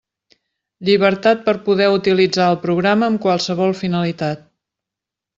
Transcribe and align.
Llibertat 0.87 1.43
per 1.49 1.53
poder 1.67 1.89
utilitzar 1.97 2.47
el 2.53 2.57
programa 2.63 3.09
amb 3.11 3.21
qualsevol 3.27 3.75
finalitat. 3.83 4.43